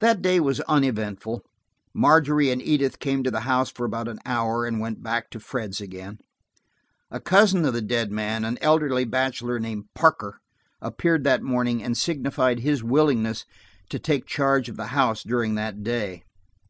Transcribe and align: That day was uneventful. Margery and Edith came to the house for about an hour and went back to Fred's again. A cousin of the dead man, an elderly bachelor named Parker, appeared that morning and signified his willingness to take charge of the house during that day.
That 0.00 0.20
day 0.20 0.40
was 0.40 0.60
uneventful. 0.68 1.40
Margery 1.94 2.50
and 2.50 2.60
Edith 2.60 2.98
came 2.98 3.22
to 3.22 3.30
the 3.30 3.40
house 3.48 3.70
for 3.70 3.86
about 3.86 4.06
an 4.06 4.18
hour 4.26 4.66
and 4.66 4.78
went 4.78 5.02
back 5.02 5.30
to 5.30 5.40
Fred's 5.40 5.80
again. 5.80 6.18
A 7.10 7.18
cousin 7.18 7.64
of 7.64 7.72
the 7.72 7.80
dead 7.80 8.12
man, 8.12 8.44
an 8.44 8.58
elderly 8.60 9.06
bachelor 9.06 9.58
named 9.58 9.86
Parker, 9.94 10.38
appeared 10.82 11.24
that 11.24 11.40
morning 11.42 11.82
and 11.82 11.96
signified 11.96 12.58
his 12.60 12.84
willingness 12.84 13.46
to 13.88 13.98
take 13.98 14.26
charge 14.26 14.68
of 14.68 14.76
the 14.76 14.88
house 14.88 15.22
during 15.22 15.54
that 15.54 15.82
day. 15.82 16.24